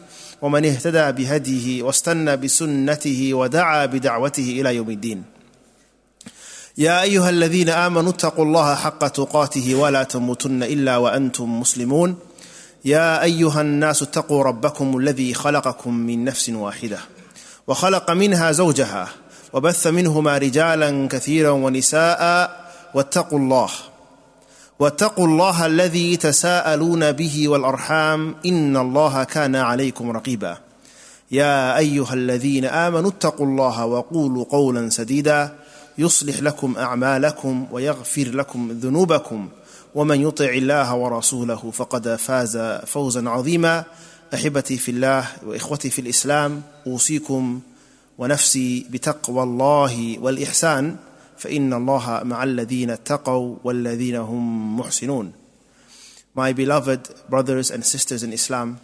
[0.41, 5.23] ومن اهتدى بهديه واستنى بسنته ودعا بدعوته إلى يوم الدين.
[6.77, 12.15] يا أيها الذين آمنوا اتقوا الله حق تقاته ولا تموتن إلا وأنتم مسلمون.
[12.85, 16.99] يا أيها الناس اتقوا ربكم الذي خلقكم من نفس واحدة
[17.67, 19.07] وخلق منها زوجها
[19.53, 22.21] وبث منهما رجالا كثيرا ونساء
[22.93, 23.69] واتقوا الله
[24.81, 30.57] واتقوا الله الذي تساءلون به والأرحام إن الله كان عليكم رقيبا.
[31.31, 35.55] يا أيها الذين آمنوا اتقوا الله وقولوا قولا سديدا.
[35.97, 39.49] يصلح لكم أعمالكم ويغفر لكم ذنوبكم.
[39.95, 43.83] ومن يطع الله ورسوله فقد فاز فوزا عظيما.
[44.33, 47.59] أحبتي في الله وإخوتي في الإسلام أوصيكم
[48.17, 50.95] ونفسي بتقوى الله والإحسان.
[51.40, 55.32] فان الله مع الذين اتقوا والذين هم محسنون
[56.34, 58.78] My beloved brothers and sisters in Islam,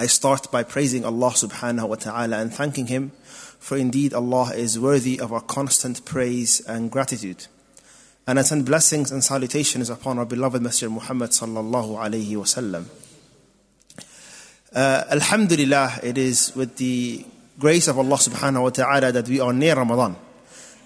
[0.00, 3.12] I start by praising Allah subhanahu wa ta'ala and thanking Him,
[3.60, 7.46] for indeed Allah is worthy of our constant praise and gratitude.
[8.26, 12.86] And I send blessings and salutations upon our beloved Messenger Muhammad sallallahu alayhi wa sallam.
[14.74, 17.24] Uh, Alhamdulillah, it is with the
[17.58, 20.16] grace of Allah subhanahu wa ta'ala that we are near Ramadan.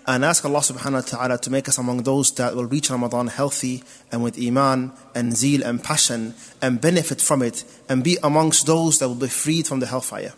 [0.07, 3.25] And ask Allah subhanahu wa ta'ala to make us among those that will reach Ramadan
[3.25, 8.67] healthy and with iman and zeal and passion and benefit from it and be amongst
[8.67, 10.33] those that will be freed from the hellfire.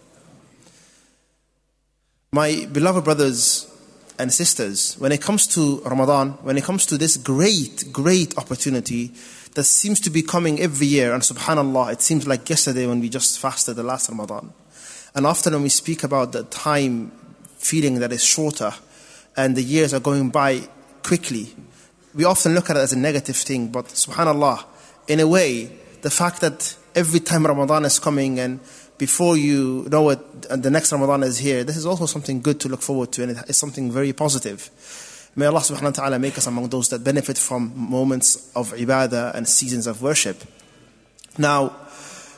[2.32, 3.70] My beloved brothers
[4.18, 9.12] and sisters, when it comes to Ramadan, when it comes to this great, great opportunity
[9.56, 13.10] that seems to be coming every year, and subhanAllah, it seems like yesterday when we
[13.10, 14.54] just fasted the last Ramadan.
[15.14, 17.12] And often when we speak about the time
[17.58, 18.72] feeling that is shorter
[19.38, 20.68] and the years are going by
[21.04, 21.56] quickly,
[22.16, 23.68] we often look at it as a negative thing.
[23.68, 24.66] But subhanAllah,
[25.08, 25.72] in a way,
[26.02, 28.60] the fact that every time Ramadan is coming and
[28.98, 32.70] before you know it, the next Ramadan is here, this is also something good to
[32.70, 34.72] look forward to, and it's something very positive.
[35.36, 39.36] May Allah subhanahu wa ta'ala make us among those that benefit from moments of ibadah
[39.36, 40.44] and seasons of worship.
[41.38, 41.68] Now,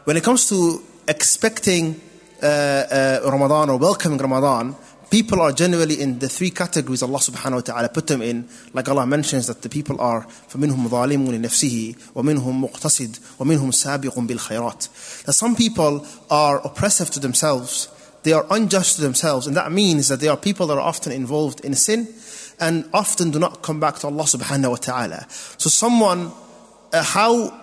[0.04, 2.02] when it comes to expecting
[2.44, 4.76] uh, uh, Ramadan or welcoming Ramadan,
[5.11, 8.49] people are generally in the three categories Allah subhanahu wa ta'ala put them in.
[8.73, 15.25] Like Allah mentions that the people are فَمِنْهُمْ ظَالِمٌ لِنَفْسِهِ وَمِنْهُمْ مُقْتَصِدٌ وَمِنْهُمْ سَابِقٌ بِالْخَيْرَاتِ
[15.25, 17.89] That some people are oppressive to themselves,
[18.25, 21.13] they are unjust to themselves, and that means that they are people that are often
[21.13, 22.09] involved in sin
[22.61, 25.27] and often do not come back to Allah subhanahu wa ta'ala.
[25.29, 26.33] So someone,
[26.93, 27.61] uh, how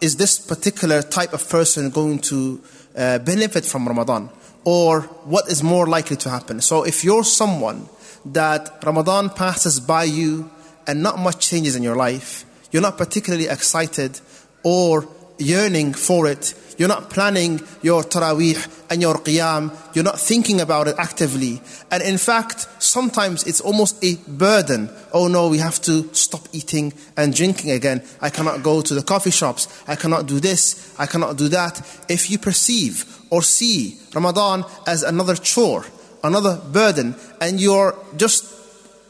[0.00, 2.60] is this particular type of person going to
[2.96, 4.30] uh, benefit from Ramadan?
[4.65, 6.61] Or what is more likely to happen?
[6.61, 7.89] So if you're someone
[8.25, 10.49] that Ramadan passes by you
[10.87, 14.19] and not much changes in your life, you're not particularly excited
[14.63, 15.07] or
[15.37, 20.87] yearning for it, you're not planning your taraweeh and your qiyam, you're not thinking about
[20.87, 21.61] it actively.
[21.91, 24.89] And in fact, sometimes it's almost a burden.
[25.13, 28.01] Oh no, we have to stop eating and drinking again.
[28.21, 29.67] I cannot go to the coffee shops.
[29.87, 30.95] I cannot do this.
[30.97, 31.79] I cannot do that.
[32.09, 35.83] If you perceive or see Ramadan as another chore,
[36.23, 38.45] another burden, and you're just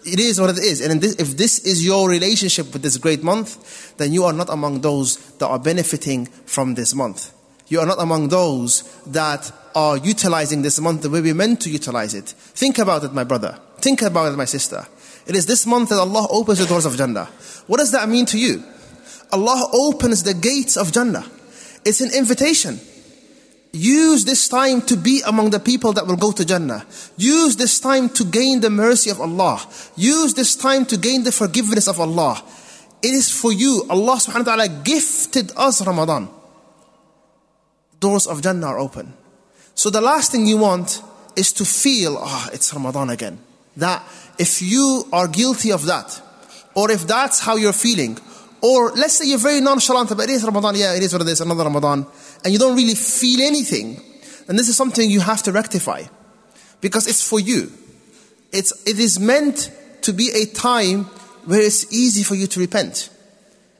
[0.06, 0.79] it is what it is.
[0.79, 4.49] And this, if this is your relationship with this great month, then you are not
[4.49, 7.34] among those that are benefiting from this month.
[7.67, 11.69] You are not among those that are utilizing this month the way we're meant to
[11.69, 12.26] utilize it.
[12.55, 13.59] Think about it, my brother.
[13.79, 14.87] Think about it, my sister.
[15.26, 17.26] It is this month that Allah opens the doors of Jannah.
[17.67, 18.64] What does that mean to you?
[19.31, 21.26] Allah opens the gates of Jannah.
[21.85, 22.79] It's an invitation.
[23.73, 26.85] Use this time to be among the people that will go to Jannah.
[27.17, 29.59] Use this time to gain the mercy of Allah.
[29.96, 32.43] Use this time to gain the forgiveness of Allah.
[33.02, 33.84] It is for you.
[33.90, 36.29] Allah subhanahu wa ta'ala gifted us Ramadan.
[37.99, 39.14] Doors of Jannah are open.
[39.73, 41.02] So the last thing you want
[41.35, 43.40] is to feel, ah, oh, it's Ramadan again.
[43.78, 44.03] that
[44.37, 46.22] if you are guilty of that,
[46.76, 48.17] or if that's how you're feeling,
[48.64, 51.28] or let's say you're very nonchalant about it is Ramadan, yeah, it is what it
[51.28, 52.08] is, another Ramadan,
[52.46, 54.02] and you don't really feel anything,
[54.48, 56.04] then this is something you have to rectify.
[56.80, 57.70] Because it's for you.
[58.54, 59.70] It's, it is meant
[60.04, 61.04] to be a time
[61.44, 63.10] where it's easy for you to repent.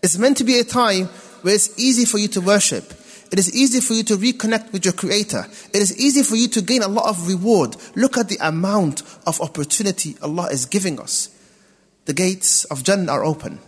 [0.02, 1.06] It's meant to be a time
[1.44, 2.94] where it's easy for you to worship.
[3.32, 5.46] It is easy for you to reconnect with your Creator.
[5.74, 7.78] It is easy for you to gain a lot of reward.
[7.96, 11.30] Look at the amount of opportunity Allah is giving us.
[12.04, 13.60] The gates of Jannah are open,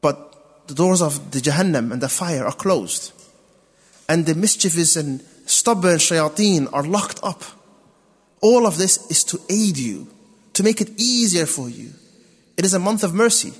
[0.00, 3.12] but the doors of the Jahannam and the fire are closed.
[4.08, 7.42] And the mischievous and stubborn shayateen are locked up.
[8.40, 10.08] All of this is to aid you,
[10.52, 11.90] to make it easier for you.
[12.56, 13.52] It is a month of mercy.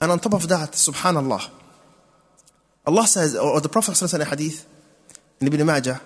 [0.00, 1.48] And on top of that, subhanallah,
[2.86, 4.66] Allah says, or the Prophet says in a hadith,
[5.40, 6.00] in Ibn Majah,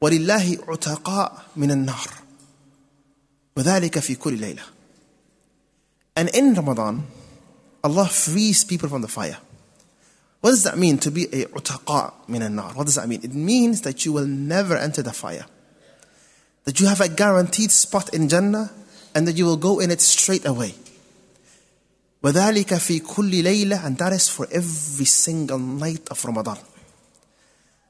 [0.00, 2.10] وَلِلَّهِ عُتَقَاء مِنَ النَّارِ
[3.56, 4.62] وَذَلِكَ فِي كُلِّ لَيْلَةٍ
[6.16, 7.06] And in Ramadan,
[7.82, 9.38] Allah frees people from the fire.
[10.40, 12.72] What does that mean to be a utaqa min al-nar?
[12.74, 13.20] What does that mean?
[13.22, 15.46] It means that you will never enter the fire.
[16.64, 18.70] That you have a guaranteed spot in Jannah
[19.14, 20.74] and that you will go in it straight away.
[22.22, 26.58] وَذَلِكَ فِي كُلِّ لَيْلَةٍ And that is for every single night of Ramadan.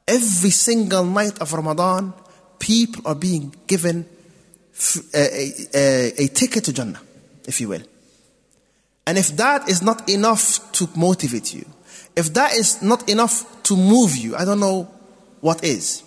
[0.07, 2.13] Every single night of Ramadan,
[2.59, 4.07] people are being given
[5.15, 7.01] a, a, a, ticket to Jannah,
[7.47, 7.83] if you will.
[9.06, 11.66] And if that is not enough to motivate you,
[12.16, 14.90] if that is not enough to move you, I don't know
[15.42, 16.04] what is.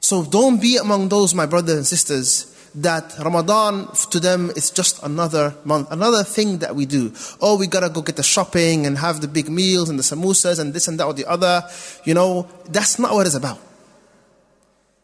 [0.00, 5.02] So don't be among those, my brothers and sisters, that Ramadan to them is just
[5.02, 7.12] another month, another thing that we do.
[7.40, 10.58] Oh, we gotta go get the shopping and have the big meals and the samosas
[10.60, 11.64] and this and that or the other.
[12.04, 13.58] You know, that's not what it's about.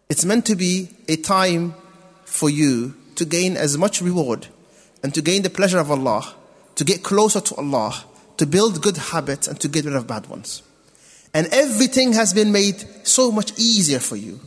[0.09, 1.75] It's meant to be a time
[2.25, 4.47] for you to gain as much reward
[5.03, 6.35] and to gain the pleasure of Allah,
[6.77, 8.05] to get closer to Allah,
[8.37, 10.63] to build good habits and to get rid of bad ones.
[11.35, 14.41] And everything has been made so much easier for you.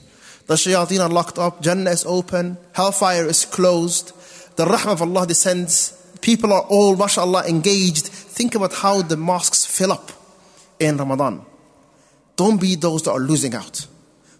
[0.48, 4.14] The shayateen are locked up, Jannah is open, hellfire is closed,
[4.56, 8.08] the rahmah of Allah descends, people are all, mashallah, engaged.
[8.08, 10.12] Think about how the mosques fill up
[10.80, 11.46] in Ramadan.
[12.36, 13.86] Don't be those that are losing out.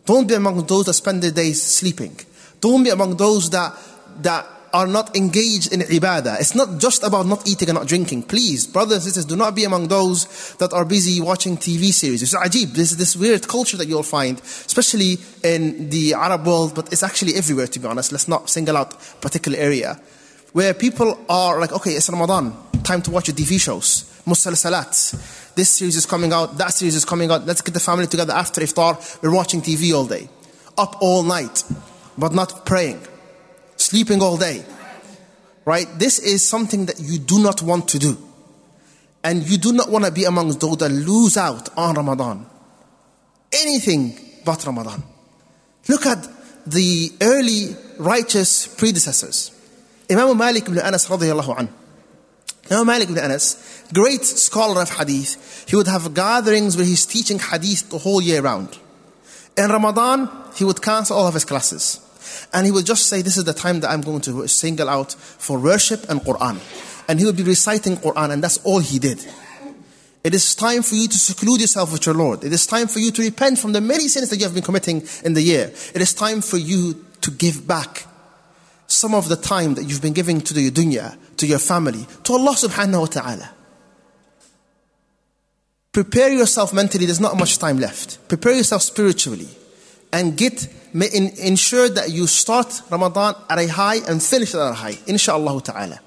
[0.06, 2.18] Don't be among those that spend their days sleeping.
[2.62, 3.78] Don't be among those that,
[4.24, 6.40] that are not engaged in ibadah.
[6.40, 8.24] It's not just about not eating and not drinking.
[8.24, 12.22] Please, brothers and sisters, do not be among those that are busy watching TV series.
[12.22, 12.74] It's ajib.
[12.74, 17.04] This is this weird culture that you'll find, especially in the Arab world, but it's
[17.04, 18.12] actually everywhere, to be honest.
[18.12, 20.00] Let's not single out a particular area.
[20.54, 25.56] Where people are like, okay, it's Ramadan, time to watch your TV shows, musalsalat.
[25.56, 27.46] This series is coming out, that series is coming out.
[27.46, 29.22] Let's get the family together after iftar.
[29.22, 30.28] We're watching TV all day,
[30.78, 31.64] up all night,
[32.18, 33.00] but not praying
[33.90, 34.64] sleeping all day.
[35.66, 35.88] Right?
[35.98, 38.18] This is something that you do not want to do.
[39.24, 42.46] And you do not want to be amongst those that lose out on Ramadan.
[43.52, 45.04] Anything but Ramadan.
[45.88, 46.28] Look at
[46.68, 49.52] the early righteous predecessors.
[50.10, 51.70] Imam Malik ibn Anas radiallahu anhu.
[52.72, 57.40] Imam Malik ibn Anas, great scholar of hadith, he would have gatherings where he's teaching
[57.40, 58.78] hadith the whole year round.
[59.58, 62.00] In Ramadan, he would cancel all of his classes.
[62.54, 65.14] And he would just say, This is the time that I'm going to single out
[65.14, 66.60] for worship and Quran.
[67.08, 69.26] And he would be reciting Quran, and that's all he did.
[70.24, 72.44] It is time for you to seclude yourself with your Lord.
[72.44, 74.64] It is time for you to repent from the many sins that you have been
[74.64, 75.72] committing in the year.
[75.96, 78.06] It is time for you to give back
[78.86, 82.34] some of the time that you've been giving to the dunya, to your family, to
[82.34, 83.50] Allah subhanahu wa ta'ala.
[85.92, 88.28] Prepare yourself mentally, there's not much time left.
[88.28, 89.50] Prepare yourself spiritually
[90.12, 94.98] and get ensure that you start Ramadan at a high and finish at a high,
[95.08, 96.00] inshallah ta'ala.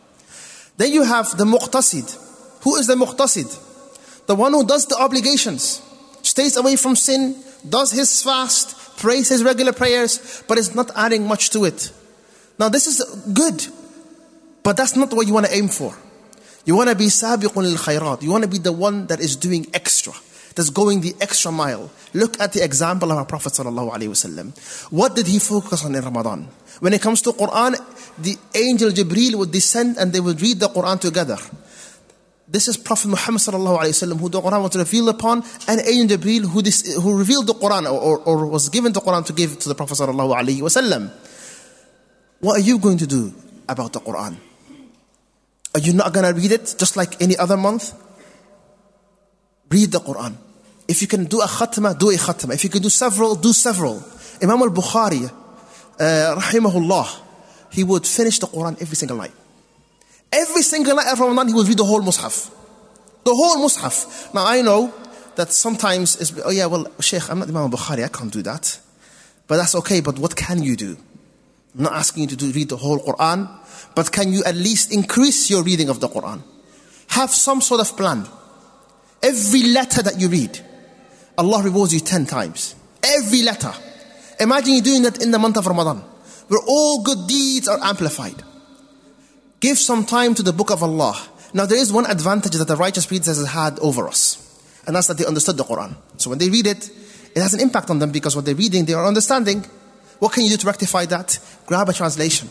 [0.77, 2.63] Then you have the muqtasid.
[2.63, 4.27] Who is the muqtasid?
[4.27, 5.83] The one who does the obligations,
[6.23, 7.37] stays away from sin,
[7.69, 11.93] does his fast, prays his regular prayers, but is not adding much to it.
[12.59, 13.67] Now this is good,
[14.63, 15.97] but that's not what you want to aim for.
[16.65, 18.23] You want to be sabiqun lil khairat.
[18.23, 20.13] You want to be the one that is doing extra
[20.55, 21.91] that's going the extra mile.
[22.15, 23.57] Look at the example of our Prophet
[24.91, 26.49] What did he focus on in Ramadan?
[26.81, 27.77] When it comes to Quran,
[28.19, 31.39] the angel Jibreel would descend and they would read the Quran together.
[32.49, 36.95] This is Prophet Muhammad who the Quran was revealed upon, and angel Jibreel who, dis,
[36.97, 39.99] who revealed the Quran or, or, was given the Quran to give to the Prophet
[42.41, 43.33] What are you going to do
[43.69, 44.37] about the Quran?
[45.75, 47.95] Are you not going to read it just like any other month?
[49.73, 50.35] Read the Quran.
[50.87, 52.55] If you can do a khatma, do a khatma.
[52.55, 54.03] If you can do several, do several.
[54.43, 57.07] Imam al-Bukhari, uh, rahimahullah,
[57.71, 59.33] he would finish the Quran every single night.
[60.31, 62.51] Every single night of Ramadan, he would read the whole Mus'haf.
[63.25, 64.35] The whole Mus'haf.
[64.35, 64.93] Now I know
[65.37, 68.43] that sometimes it's, oh yeah, well, Sheikh, I'm not Imam al Bukhari, I can't do
[68.43, 68.79] that.
[69.47, 70.97] But that's okay, but what can you do?
[71.77, 73.49] I'm not asking you to do, read the whole Quran,
[73.95, 76.43] but can you at least increase your reading of the Quran?
[77.09, 78.27] Have some sort of plan.
[79.23, 80.59] Every letter that you read,
[81.39, 82.75] Allah rewards you 10 times.
[83.03, 83.73] Every letter.
[84.41, 85.99] Imagine you doing that in the month of Ramadan,
[86.49, 88.43] where all good deeds are amplified.
[89.61, 91.17] Give some time to the book of Allah.
[91.55, 94.39] Now, there is one advantage that the righteous predecessors had over us,
[94.87, 95.95] and that's that they understood the Quran.
[96.17, 96.91] So when they read it,
[97.35, 99.65] it has an impact on them because what they're reading, they are understanding.
[100.19, 101.39] What can you do to rectify that?
[101.67, 102.51] Grab a translation.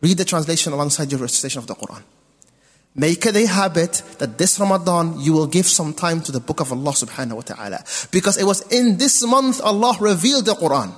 [0.00, 2.02] Read the translation alongside your recitation of the Quran.
[2.95, 6.59] Make it a habit that this Ramadan you will give some time to the book
[6.59, 7.83] of Allah subhanahu wa ta'ala.
[8.11, 10.91] Because it was in this month Allah revealed the Quran.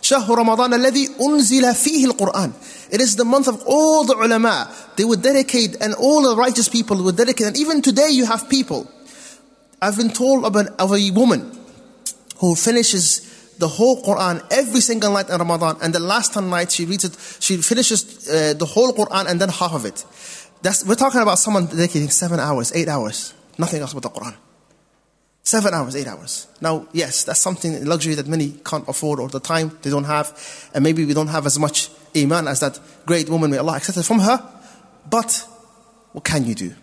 [0.00, 2.52] شهر رمضان الذي أنزل فيه القرآن.
[2.90, 4.72] It is the month of all the ulama.
[4.96, 7.48] They would dedicate, and all the righteous people would dedicate.
[7.48, 8.86] And even today you have people.
[9.82, 11.58] I've been told of, an, of a woman
[12.38, 16.84] who finishes the whole Quran every single night in Ramadan, and the last night she
[16.84, 20.04] reads it, she finishes uh, the whole Quran and then half of it.
[20.63, 24.33] That's, we're talking about someone dedicating seven hours, eight hours, nothing else but the Quran.
[25.43, 26.47] Seven hours, eight hours.
[26.61, 30.71] Now, yes, that's something, luxury that many can't afford or the time they don't have.
[30.73, 33.97] And maybe we don't have as much iman as that great woman, may Allah accept
[33.97, 34.41] it from her.
[35.09, 35.45] But
[36.13, 36.73] what can you do?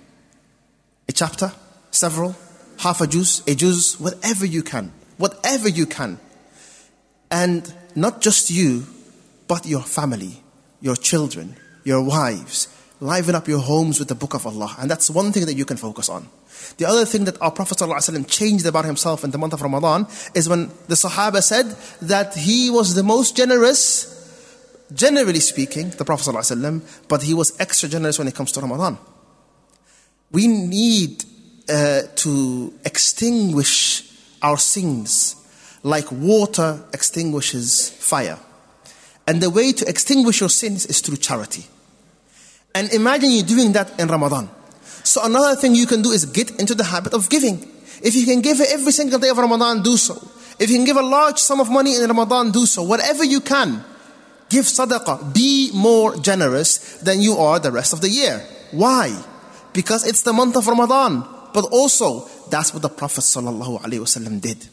[1.08, 1.50] A chapter,
[1.90, 2.36] several,
[2.80, 4.92] half a juz, a juz, whatever you can.
[5.16, 6.20] Whatever you can.
[7.30, 8.86] And not just you,
[9.48, 10.42] but your family,
[10.82, 12.68] your children, your wives.
[13.00, 14.76] Liven up your homes with the book of Allah.
[14.78, 16.28] And that's one thing that you can focus on.
[16.76, 20.06] The other thing that our Prophet ﷺ changed about himself in the month of Ramadan
[20.34, 21.66] is when the Sahaba said
[22.02, 24.06] that he was the most generous,
[24.92, 28.98] generally speaking, the Prophet ﷺ, but he was extra generous when it comes to Ramadan.
[30.30, 31.24] We need
[31.68, 35.36] uh, to extinguish our sins
[35.82, 38.38] like water extinguishes fire.
[39.26, 41.64] And the way to extinguish your sins is through charity.
[42.74, 44.48] And imagine you doing that in Ramadan.
[45.02, 47.58] So another thing you can do is get into the habit of giving.
[48.02, 50.14] If you can give every single day of Ramadan, do so.
[50.58, 52.82] If you can give a large sum of money in Ramadan, do so.
[52.82, 53.82] Whatever you can,
[54.48, 55.34] give sadaqah.
[55.34, 58.44] Be more generous than you are the rest of the year.
[58.70, 59.16] Why?
[59.72, 61.24] Because it's the month of Ramadan.
[61.52, 64.68] But also, that's what the Prophet ﷺ did.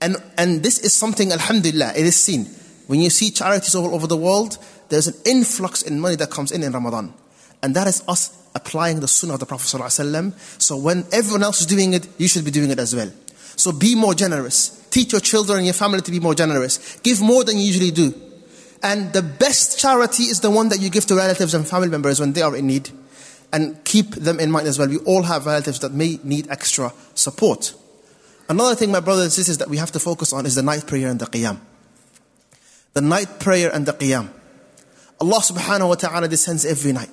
[0.00, 2.46] And, and this is something, alhamdulillah, it is seen.
[2.86, 4.58] When you see charities all over the world,
[4.92, 7.14] there's an influx in money that comes in in Ramadan.
[7.62, 9.66] And that is us applying the sunnah of the Prophet.
[10.58, 13.10] So when everyone else is doing it, you should be doing it as well.
[13.56, 14.86] So be more generous.
[14.90, 16.98] Teach your children and your family to be more generous.
[16.98, 18.12] Give more than you usually do.
[18.82, 22.20] And the best charity is the one that you give to relatives and family members
[22.20, 22.90] when they are in need.
[23.50, 24.88] And keep them in mind as well.
[24.88, 27.72] We all have relatives that may need extra support.
[28.46, 30.86] Another thing, my brothers and sisters, that we have to focus on is the night
[30.86, 31.60] prayer and the qiyam.
[32.92, 34.28] The night prayer and the qiyam.
[35.22, 37.10] Allah subhanahu wa ta'ala descends every night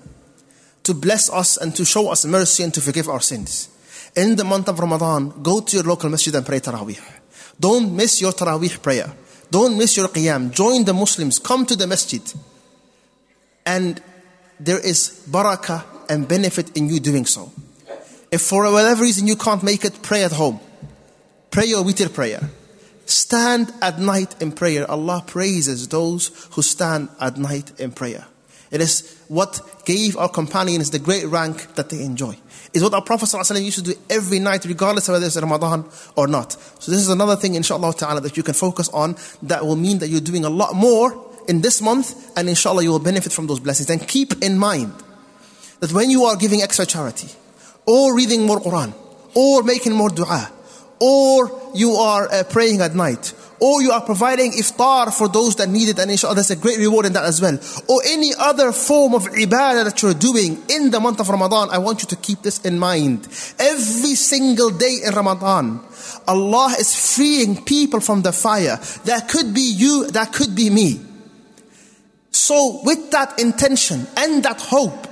[0.82, 3.70] to bless us and to show us mercy and to forgive our sins.
[4.16, 7.00] In the month of Ramadan, go to your local masjid and pray Taraweeh.
[7.60, 9.14] Don't miss your Taraweeh prayer.
[9.52, 10.50] Don't miss your Qiyam.
[10.52, 11.38] Join the Muslims.
[11.38, 12.22] Come to the masjid.
[13.64, 14.02] And
[14.60, 17.52] there is barakah and benefit in you doing so.
[18.32, 20.60] If for whatever reason you can't make it, pray at home.
[21.52, 22.42] Pray your witr prayer.
[23.10, 24.90] Stand at night in prayer.
[24.90, 28.28] Allah praises those who stand at night in prayer.
[28.70, 32.38] It is what gave our companions the great rank that they enjoy.
[32.72, 35.86] It's what our Prophet ﷺ used to do every night, regardless of whether it's Ramadan
[36.16, 36.52] or not.
[36.52, 39.98] So this is another thing, inshallah ta'ala, that you can focus on that will mean
[40.00, 43.48] that you're doing a lot more in this month, and inshallah you will benefit from
[43.48, 43.90] those blessings.
[43.90, 44.94] And keep in mind
[45.80, 47.30] that when you are giving extra charity,
[47.88, 48.94] or reading more Quran,
[49.34, 50.52] or making more dua,
[51.00, 55.70] or you are uh, praying at night, or you are providing iftar for those that
[55.70, 57.58] need it, and inshallah there's a great reward in that as well.
[57.88, 61.78] Or any other form of ibadah that you're doing in the month of Ramadan, I
[61.78, 63.28] want you to keep this in mind.
[63.60, 65.82] Every single day in Ramadan,
[66.28, 68.80] Allah is freeing people from the fire.
[69.06, 71.02] That could be you, that could be me.
[72.32, 75.08] So with that intention and that hope,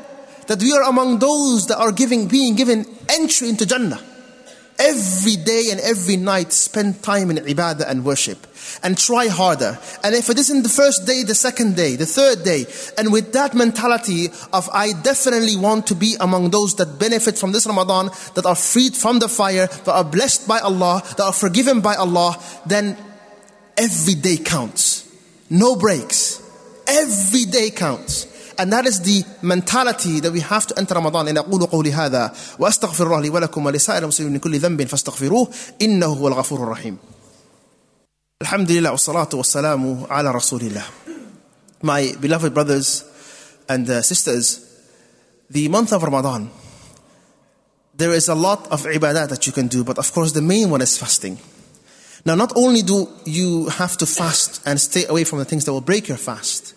[0.48, 4.01] that we are among those that are giving, being given entry into Jannah.
[4.79, 8.46] Every day and every night, spend time in ibadah and worship.
[8.84, 9.79] And try harder.
[10.03, 12.65] And if it isn't the first day, the second day, the third day,
[12.98, 17.53] and with that mentality of I definitely want to be among those that benefit from
[17.53, 21.34] this Ramadan, that are freed from the fire, that are blessed by Allah, that are
[21.34, 22.98] forgiven by Allah, then
[23.77, 25.10] every day counts.
[25.50, 26.43] No breaks.
[26.88, 28.27] Every day counts.
[28.59, 31.28] And that is the mentality that we have to enter Ramadan.
[31.28, 35.49] إن أقول قولي هذا وأستغفر الله لي ولكم ولسائر المسلمين من كل ذنب فاستغفروه
[35.82, 36.99] إنه هو الغفور الرحيم.
[38.42, 40.85] الحمد لله والصلاة والسلام على رسول الله.
[41.82, 43.04] My beloved brothers
[43.68, 44.61] and uh, sisters,
[45.50, 46.50] the month of Ramadan,
[47.94, 50.71] there is a lot of ibadah that you can do, but of course the main
[50.71, 51.38] one is fasting.
[52.25, 55.73] Now, not only do you have to fast and stay away from the things that
[55.73, 56.75] will break your fast,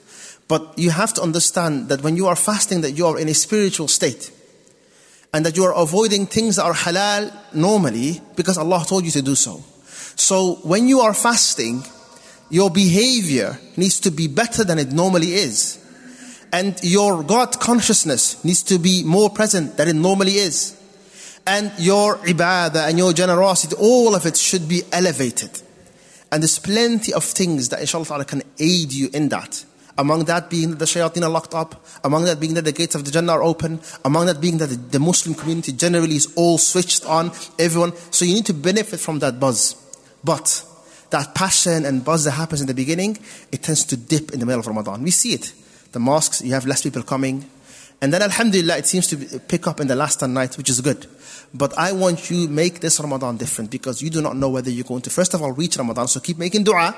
[0.51, 3.35] but you have to understand that when you are fasting, that you are in a
[3.35, 4.33] spiritual state.
[5.33, 9.23] And that you are avoiding things that are halal normally because Allah told you to
[9.23, 9.63] do so.
[10.17, 11.85] So when you are fasting,
[12.51, 15.79] your behavior needs to be better than it normally is.
[16.53, 20.77] And your God consciousness needs to be more present than it normally is.
[21.47, 25.63] And your ibadah and your generosity, all of it should be elevated.
[26.33, 29.65] And there's plenty of things that inshallah can aid you in that.
[30.01, 32.95] Among that being that the shayateen are locked up, among that being that the gates
[32.95, 36.57] of the Jannah are open, among that being that the Muslim community generally is all
[36.57, 37.95] switched on, everyone.
[38.11, 39.77] So you need to benefit from that buzz.
[40.25, 40.65] But
[41.11, 43.19] that passion and buzz that happens in the beginning,
[43.53, 45.03] it tends to dip in the middle of Ramadan.
[45.03, 45.53] We see it.
[45.93, 47.45] The mosques, you have less people coming.
[48.01, 50.81] And then Alhamdulillah, it seems to pick up in the last 10 nights, which is
[50.81, 51.07] good.
[51.53, 54.85] But I want you make this Ramadan different because you do not know whether you're
[54.85, 56.09] going to, first of all, reach Ramadan.
[56.09, 56.95] So keep making dua.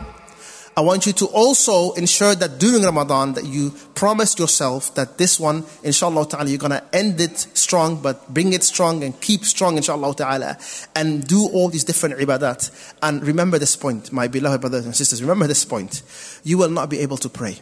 [0.75, 5.39] I want you to also ensure that during Ramadan that you promise yourself that this
[5.39, 9.77] one, inshallah ta'ala, you're gonna end it strong, but bring it strong and keep strong,
[9.77, 10.57] inshallah ta'ala,
[10.97, 12.71] and do all these different ibadat.
[13.03, 16.03] And remember this point, my beloved brothers and sisters, remember this point.
[16.43, 17.59] You will not be able to pray.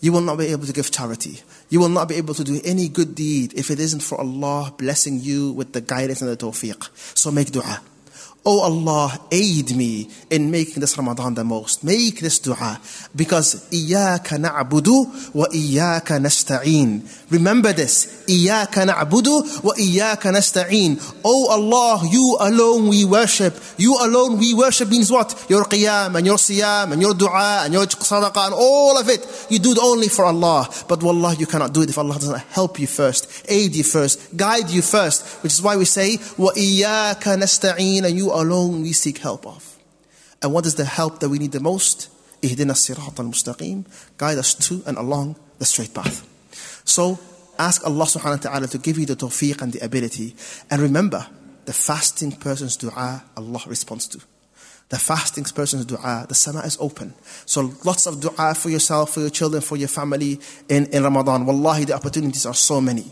[0.00, 1.40] You will not be able to give charity.
[1.68, 4.72] You will not be able to do any good deed if it isn't for Allah
[4.78, 6.88] blessing you with the guidance and the tawfiq.
[7.16, 7.82] So make dua.
[8.48, 11.82] Oh Allah, aid me in making this Ramadan the most.
[11.82, 12.78] Make this dua.
[13.14, 14.86] Because إِيَّاكَ نَعْبُدُ
[15.34, 18.22] وَإِيَّاكَ نَسْتَعِينَ Remember this.
[18.28, 19.26] إِيَّاكَ نَعْبُدُ
[19.66, 23.56] وَإِيَّاكَ نَسْتَعِينَ Oh Allah, you alone we worship.
[23.78, 25.46] You alone we worship means what?
[25.48, 29.26] Your qiyam and your siyam and your dua and your sadaqah and all of it.
[29.50, 30.68] You do it only for Allah.
[30.86, 34.36] But wallah, you cannot do it if Allah doesn't help you first, aid you first,
[34.36, 35.42] guide you first.
[35.42, 39.78] Which is why we say, وَإِيَّاكَ نَسْتَعِينَ And you alone we seek help of.
[40.42, 42.10] And what is the help that we need the most?
[42.42, 43.86] Ihdina sirat al-mustaqim.
[44.16, 46.26] Guide us to and along the straight path.
[46.84, 47.18] So
[47.58, 50.36] ask Allah subhanahu wa ta'ala to give you the tawfiq and the ability.
[50.70, 51.26] And remember,
[51.64, 54.20] the fasting person's dua, Allah responds to.
[54.88, 57.14] The fasting person's dua, the sama is open.
[57.44, 61.44] So lots of dua for yourself, for your children, for your family in, in Ramadan.
[61.44, 63.10] Wallahi, the opportunities are so many.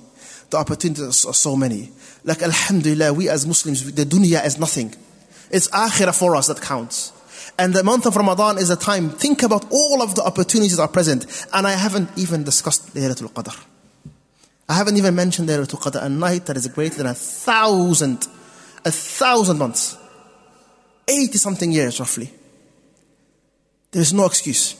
[0.50, 1.90] The opportunities are so many.
[2.22, 4.94] Like Alhamdulillah, we as Muslims, the dunya is nothing.
[5.54, 7.12] It's akhirah for us that counts.
[7.60, 10.82] And the month of Ramadan is a time, think about all of the opportunities that
[10.82, 11.46] are present.
[11.52, 13.56] And I haven't even discussed Laylatul Qadr.
[14.68, 18.26] I haven't even mentioned Laylatul Qadr, a night that is greater than a thousand,
[18.84, 19.96] a thousand months.
[21.06, 22.32] 80 something years roughly.
[23.92, 24.74] There's no excuse.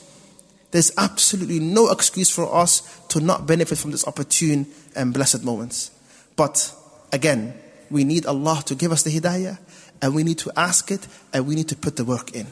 [0.73, 5.93] There's absolutely no excuse for us to not benefit from this opportune and blessed moments.
[6.35, 6.75] But
[7.13, 7.55] again,
[7.93, 9.59] we need Allah to give us the hidayah
[10.03, 12.47] and we need to ask it and we need to put the work in.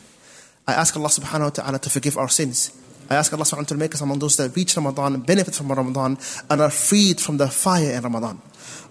[0.66, 2.70] I ask Allah subhanahu wa ta'ala to forgive our sins.
[3.10, 5.54] I ask Allah subhanahu wa ta'ala to make us among those that reach Ramadan, benefit
[5.54, 8.40] from Ramadan, and are freed from the fire in Ramadan.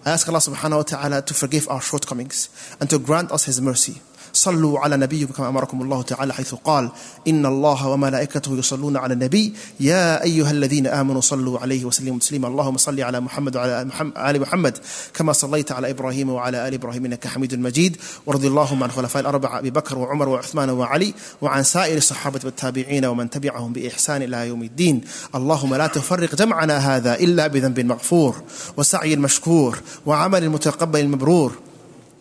[0.04, 3.60] I ask Allah subhanahu wa ta'ala to forgive our shortcomings and to grant us His
[3.60, 4.00] mercy.
[4.32, 6.90] صلوا على نبيكم كما أمركم الله تعالى حيث قال
[7.28, 9.52] إن الله وملائكته يصلون على النبي.
[9.80, 12.48] يا أيها الذين آمنوا صلوا عليه وسلموا تسليما.
[12.48, 14.78] اللهم صل على محمد وعلى آل محمد
[15.14, 17.96] كما صليت على إبراهيم وعلى آل إبراهيم إنك حميد مجيد.
[18.26, 23.30] وارض اللهم عن خلفاء الأربعة أبي بكر وعمر وعثمان وعلي وعن سائر الصحابة والتابعين ومن
[23.30, 25.00] تبعهم بإحسان إلى يوم الدين.
[25.34, 28.42] اللهم لا تفرق جمعنا هذا إلا بذنب مغفور
[28.76, 31.52] وسعي مشكور وعمل متقبل مبرور